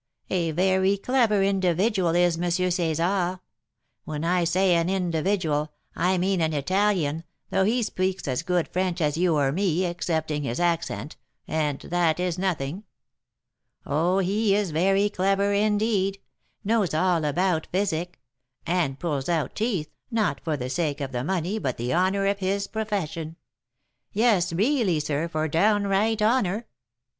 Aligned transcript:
A 0.31 0.49
very 0.49 0.97
clever 0.97 1.43
individual 1.43 2.15
is 2.15 2.35
M. 2.35 2.41
César. 2.45 3.39
When 4.03 4.23
I 4.23 4.45
say 4.45 4.73
an 4.73 4.89
'individual,' 4.89 5.71
I 5.95 6.17
mean 6.17 6.41
an 6.41 6.53
Italian, 6.53 7.23
though 7.51 7.65
he 7.65 7.83
speaks 7.83 8.27
as 8.27 8.41
good 8.41 8.67
French 8.67 8.99
as 8.99 9.15
you 9.19 9.35
or 9.37 9.51
me, 9.51 9.85
excepting 9.85 10.41
his 10.41 10.59
accent, 10.59 11.17
and 11.47 11.81
that 11.81 12.19
is 12.19 12.39
nothing. 12.39 12.83
Oh, 13.85 14.17
he 14.17 14.55
is 14.55 14.71
very 14.71 15.07
clever, 15.07 15.53
indeed! 15.53 16.19
knows 16.63 16.95
all 16.95 17.23
about 17.23 17.67
physic; 17.71 18.19
and 18.65 18.97
pulls 18.97 19.29
out 19.29 19.53
teeth, 19.53 19.91
not 20.09 20.41
for 20.43 20.57
the 20.57 20.71
sake 20.71 20.99
of 20.99 21.11
the 21.11 21.23
money 21.23 21.59
but 21.59 21.77
the 21.77 21.93
honour 21.93 22.25
of 22.25 22.39
his 22.39 22.65
profession, 22.65 23.35
yes, 24.11 24.51
really, 24.51 24.99
sir, 24.99 25.27
for 25.27 25.47
downright 25.47 26.23
honour. 26.23 26.65